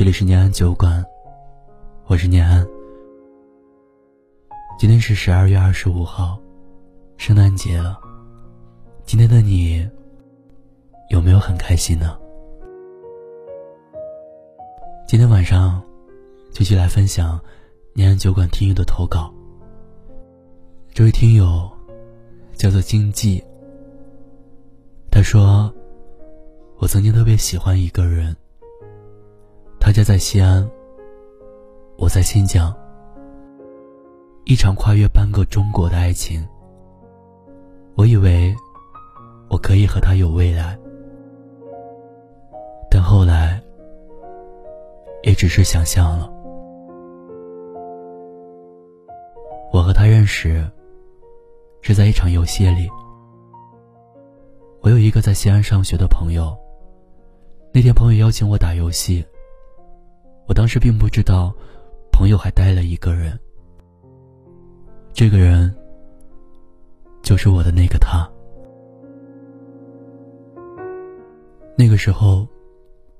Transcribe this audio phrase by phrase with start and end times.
[0.00, 1.04] 这里是念安酒馆，
[2.06, 2.66] 我是念安。
[4.78, 6.40] 今天是十二月二十五号，
[7.18, 8.00] 圣诞节了。
[9.04, 9.86] 今天的你
[11.10, 12.18] 有没有很开心呢？
[15.06, 15.82] 今天晚上
[16.50, 17.38] 继续来分享
[17.92, 19.30] 念安酒馆听友的投稿。
[20.94, 21.70] 这位听友
[22.54, 23.44] 叫做经济，
[25.10, 25.70] 他说
[26.80, 28.34] ：“我曾经特别喜欢一个人。”
[29.80, 30.70] 他家在西安，
[31.96, 32.72] 我在新疆。
[34.44, 36.46] 一场跨越半个中国的爱情，
[37.96, 38.54] 我以为
[39.48, 40.78] 我可以和他有未来，
[42.90, 43.60] 但后来
[45.22, 46.30] 也只是想象了。
[49.72, 50.64] 我和他认识
[51.80, 52.88] 是在一场游戏里。
[54.82, 56.56] 我有一个在西安上学的朋友，
[57.72, 59.24] 那天朋友邀请我打游戏。
[60.50, 61.54] 我当时并不知道，
[62.10, 63.38] 朋友还带了一个人。
[65.12, 65.72] 这个人，
[67.22, 68.28] 就是我的那个他。
[71.78, 72.48] 那个时候，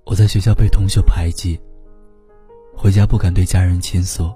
[0.06, 1.56] 我在学校被同学排挤，
[2.76, 4.28] 回家不敢对家人倾诉，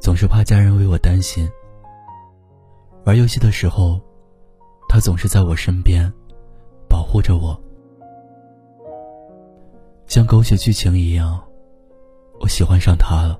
[0.00, 1.48] 总是怕家人为我担心。
[3.04, 4.00] 玩游戏的时候，
[4.88, 6.12] 他总是在我身边，
[6.88, 7.56] 保护着我。
[10.06, 11.42] 像狗血剧情一样，
[12.40, 13.38] 我喜欢上他了。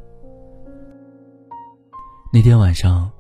[2.33, 3.11] 那天晚上，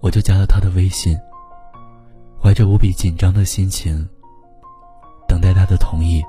[0.00, 1.16] 我就加了他的微信，
[2.40, 4.08] 怀着无比紧张的心情，
[5.28, 6.22] 等待他的同意。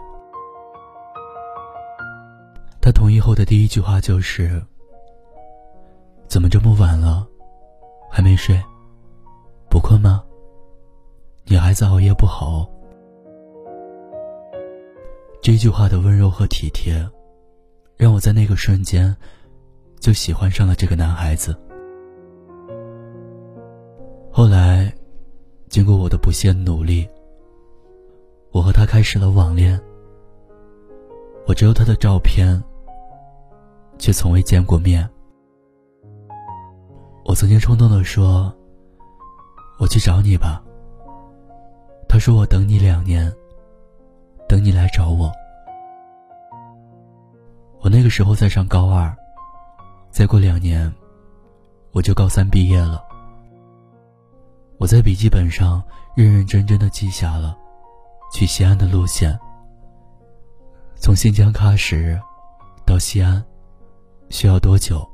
[2.82, 4.62] 他同意后的第一句话就是
[6.28, 7.26] ：“怎么这么晚了，
[8.12, 8.62] 还没睡？
[9.70, 10.24] 不困吗？
[11.46, 12.70] 女孩子熬夜不好。”
[15.44, 17.06] 这句话的温柔和体贴，
[17.98, 19.14] 让我在那个瞬间
[20.00, 21.54] 就喜欢上了这个男孩子。
[24.32, 24.90] 后来，
[25.68, 27.06] 经过我的不懈努力，
[28.54, 29.78] 我和他开始了网恋。
[31.46, 32.64] 我只有他的照片，
[33.98, 35.08] 却从未见过面。
[37.26, 38.56] 我曾经冲动的说
[39.78, 40.64] ：“我去找你吧。”
[42.08, 43.30] 他说：“我等你两年。”
[44.48, 45.32] 等你来找我。
[47.82, 49.14] 我那个时候在上高二，
[50.10, 50.94] 再过两年，
[51.92, 53.04] 我就高三毕业了。
[54.78, 55.84] 我在笔记本上
[56.16, 57.58] 认认真真的记下了
[58.34, 59.38] 去西安的路线。
[60.96, 62.20] 从新疆喀什
[62.86, 63.44] 到西安
[64.30, 65.06] 需要多久？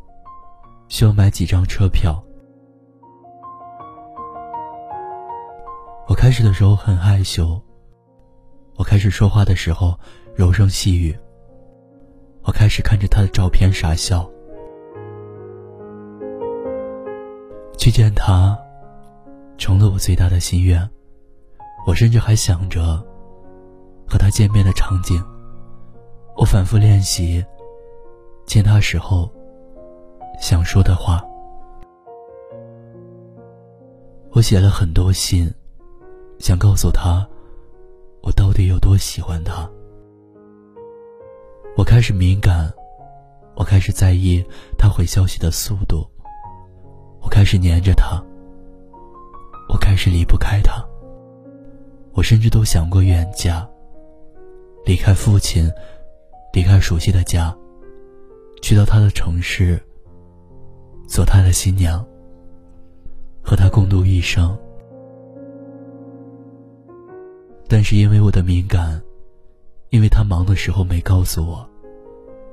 [0.88, 2.24] 需要买几张车票？
[6.08, 7.62] 我开始的时候很害羞。
[8.80, 9.94] 我开始说话的时候
[10.34, 11.14] 柔声细语。
[12.44, 14.28] 我开始看着他的照片傻笑。
[17.78, 18.58] 去见他，
[19.58, 20.90] 成了我最大的心愿。
[21.86, 23.06] 我甚至还想着
[24.08, 25.22] 和他见面的场景。
[26.38, 27.46] 我反复练习
[28.46, 29.30] 见他时候
[30.40, 31.22] 想说的话。
[34.32, 35.54] 我写了很多信，
[36.38, 37.28] 想告诉他。
[38.30, 39.68] 我到底有多喜欢他？
[41.76, 42.72] 我开始敏感，
[43.56, 44.46] 我开始在意
[44.78, 46.08] 他回消息的速度，
[47.24, 48.24] 我开始黏着他，
[49.68, 50.86] 我开始离不开他。
[52.14, 53.68] 我甚至都想过远嫁，
[54.86, 55.68] 离开父亲，
[56.54, 57.52] 离开熟悉的家，
[58.62, 59.82] 去到他的城市，
[61.08, 62.06] 做他的新娘，
[63.42, 64.56] 和他共度一生。
[67.70, 69.00] 但是因为我的敏感，
[69.92, 71.64] 因为他忙的时候没告诉我，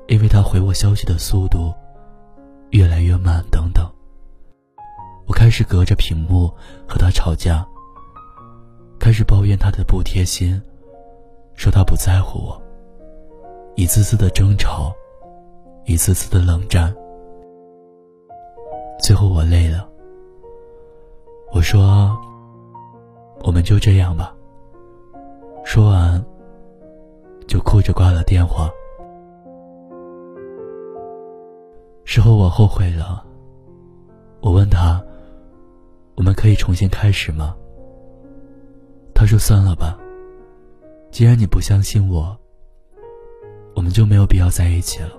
[0.08, 1.72] 因为他回我消息的速度
[2.70, 3.90] 越来越慢，等等，
[5.26, 6.48] 我开始隔着屏幕
[6.86, 7.66] 和他吵架，
[8.98, 10.60] 开始抱怨他的不贴心，
[11.54, 12.62] 说他不在乎我，
[13.74, 14.94] 一次次的争吵，
[15.86, 16.94] 一次次的冷战，
[19.00, 19.88] 最后我累了，
[21.54, 22.14] 我说，
[23.44, 24.35] 我们就这样吧。
[25.76, 26.24] 说完，
[27.46, 28.70] 就哭着挂了电话。
[32.06, 33.22] 事后我后悔了。
[34.40, 35.04] 我问他
[36.16, 37.54] ：“我们可以重新开始吗？”
[39.14, 39.98] 他说：“算了吧，
[41.10, 42.34] 既然你不相信我，
[43.74, 45.10] 我们就没有必要在一起了。”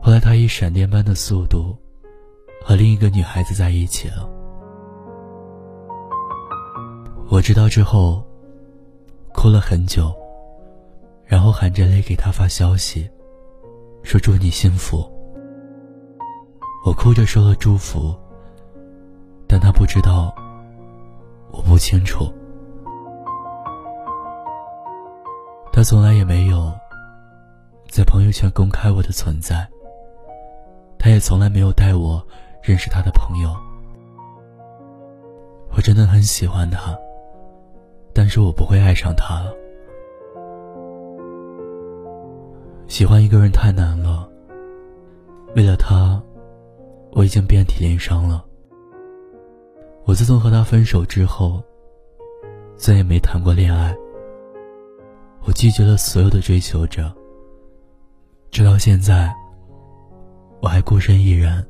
[0.00, 1.76] 后来他以闪电般的速度
[2.64, 4.26] 和另一个女孩子在一起了。
[7.28, 8.24] 我知道之后。
[9.40, 10.14] 哭了很久，
[11.24, 13.10] 然后含着泪给他发消息，
[14.02, 15.10] 说祝你幸福。
[16.84, 18.14] 我哭着说了祝福，
[19.48, 20.30] 但他不知道，
[21.52, 22.30] 我不清楚。
[25.72, 26.70] 他从来也没有
[27.88, 29.66] 在朋友圈公开我的存在，
[30.98, 32.22] 他也从来没有带我
[32.62, 33.56] 认识他的朋友。
[35.74, 36.94] 我真的很喜欢他，
[38.30, 39.52] 是我不会爱上他了。
[42.86, 44.26] 喜欢一个人太难了。
[45.56, 46.22] 为了他，
[47.10, 48.44] 我已经遍体鳞伤了。
[50.04, 51.60] 我自从和他分手之后，
[52.76, 53.94] 再也没谈过恋爱。
[55.44, 57.12] 我拒绝了所有的追求者，
[58.50, 59.34] 直到现在，
[60.62, 61.66] 我还孤身一人。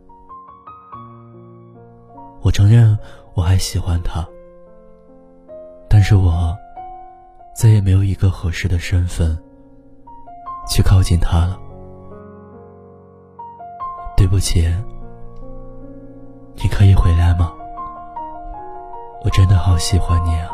[2.42, 2.98] 我承认
[3.34, 4.26] 我还喜欢他，
[6.00, 6.56] 但是我
[7.54, 9.38] 再也没有一个合适的身份。
[10.66, 11.58] 去靠近他了，
[14.16, 14.62] 对不起，
[16.54, 17.52] 你可以回来吗？
[19.22, 20.48] 我真的好喜欢你啊！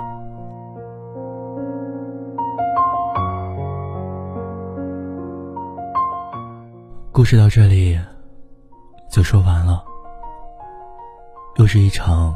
[7.12, 7.96] 故事到这里
[9.08, 9.84] 就说完了，
[11.54, 12.34] 又是一场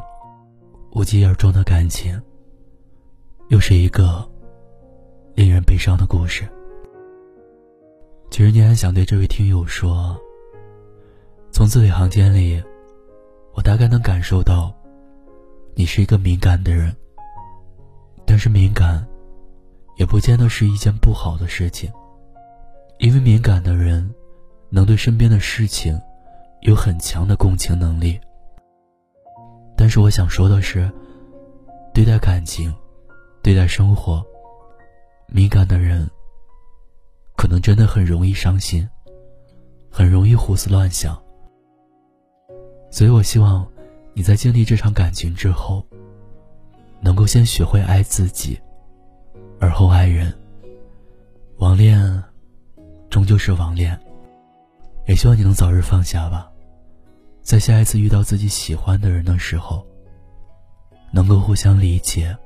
[0.93, 2.23] 无疾而终的感情，
[3.51, 4.25] 又是一个
[5.35, 6.49] 令人悲伤的故事。
[8.31, 10.17] 其实，你还想对这位听友说，
[11.51, 12.63] 从字里行间里，
[13.53, 14.73] 我大概能感受到，
[15.75, 16.95] 你是一个敏感的人。
[18.25, 19.05] 但是，敏感，
[19.97, 21.93] 也不见得是一件不好的事情，
[22.99, 24.09] 因为敏感的人，
[24.69, 26.01] 能对身边的事情，
[26.61, 28.17] 有很强的共情能力。
[29.77, 30.89] 但是，我想说的是，
[31.93, 32.73] 对待感情，
[33.43, 34.25] 对待生活，
[35.29, 36.09] 敏感的人。
[37.37, 38.87] 可能真的很容易伤心，
[39.91, 41.19] 很容易胡思乱想。
[42.91, 43.67] 所以我希望
[44.13, 45.83] 你在经历这场感情之后，
[47.01, 48.61] 能够先学会爱自己，
[49.59, 50.31] 而后爱人。
[51.57, 52.23] 网恋
[53.09, 53.99] 终究是网恋，
[55.07, 56.51] 也希望你能早日放下吧，
[57.41, 59.83] 在下一次遇到自己喜欢的人的时候，
[61.11, 62.37] 能够互相理解，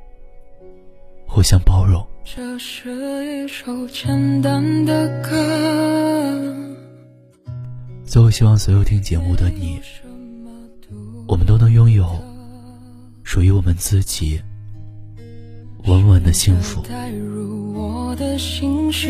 [1.27, 2.05] 互相包容。
[2.25, 6.55] 这是一首简单的歌。
[8.05, 9.81] 最后，希望所有听节目的你，
[11.27, 12.07] 我们都能拥有
[13.23, 14.41] 属于我们自己
[15.87, 16.83] 稳稳的幸福。
[16.83, 19.09] 带入我的心事，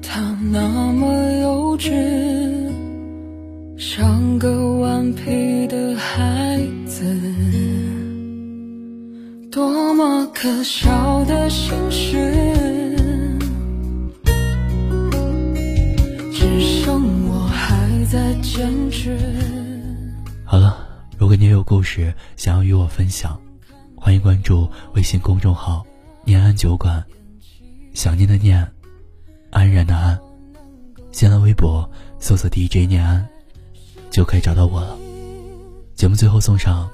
[0.00, 0.20] 他
[0.50, 1.92] 那么幼稚，
[3.76, 7.04] 像个顽皮的孩子。
[9.50, 12.98] 多么可笑的心事，
[16.32, 19.16] 只剩我还在坚持。
[20.44, 20.84] 好了，
[21.16, 23.40] 如果你有故事想要与我分享，
[23.94, 25.86] 欢迎关注微信公众号
[26.26, 27.00] “念安酒馆”，
[27.94, 28.68] 想念的念，
[29.52, 30.18] 安然的安。
[31.12, 31.88] 新浪微博
[32.18, 33.24] 搜索 DJ 念安，
[34.10, 34.98] 就可以找到我了。
[35.94, 36.90] 节目最后送上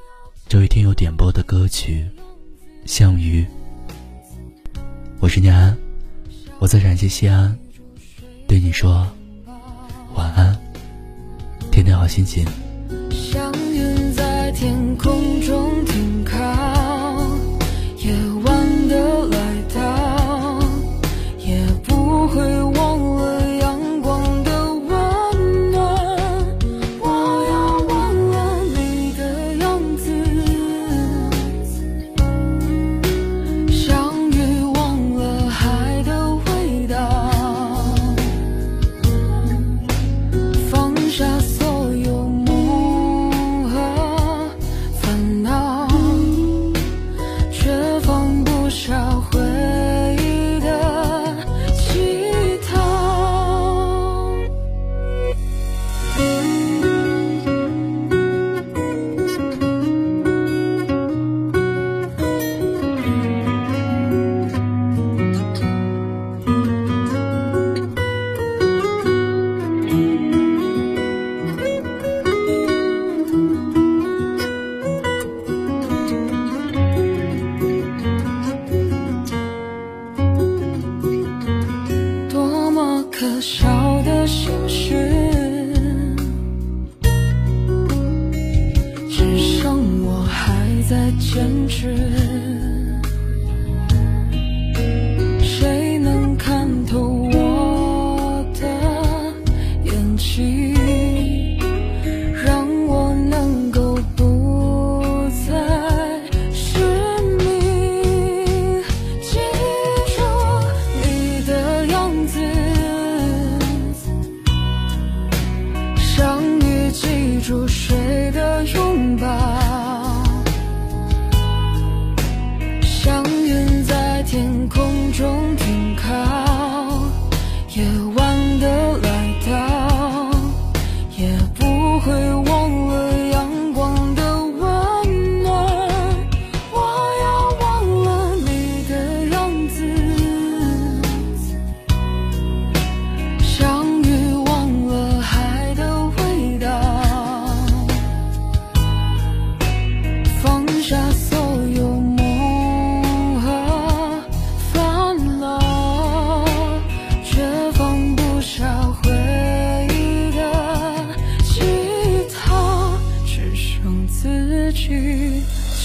[0.47, 2.07] 这位听友点播的歌曲。
[2.85, 3.45] 项羽，
[5.21, 5.77] 我是念安，
[6.59, 7.57] 我在陕西西安，
[8.47, 9.07] 对你说
[10.15, 10.59] 晚安，
[11.71, 12.47] 天天好心情。
[13.11, 15.28] 像云在天空
[90.89, 92.78] 在坚持，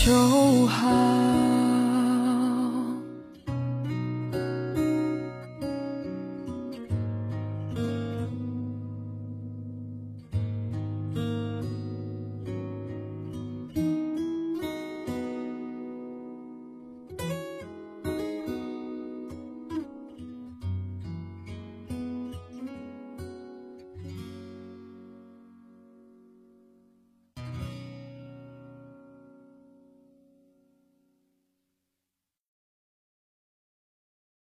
[0.05, 1.12] 就好。